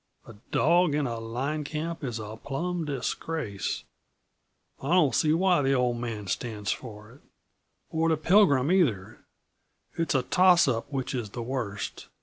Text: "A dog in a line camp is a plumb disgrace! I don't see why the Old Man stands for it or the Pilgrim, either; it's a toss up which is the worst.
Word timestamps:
"A 0.25 0.33
dog 0.51 0.95
in 0.95 1.05
a 1.05 1.19
line 1.19 1.63
camp 1.63 2.03
is 2.03 2.17
a 2.17 2.35
plumb 2.35 2.85
disgrace! 2.85 3.83
I 4.81 4.93
don't 4.93 5.13
see 5.13 5.31
why 5.31 5.61
the 5.61 5.73
Old 5.73 5.97
Man 5.97 6.25
stands 6.25 6.71
for 6.71 7.11
it 7.11 7.21
or 7.91 8.09
the 8.09 8.17
Pilgrim, 8.17 8.71
either; 8.71 9.19
it's 9.99 10.15
a 10.15 10.23
toss 10.23 10.67
up 10.67 10.91
which 10.91 11.13
is 11.13 11.29
the 11.29 11.43
worst. 11.43 12.07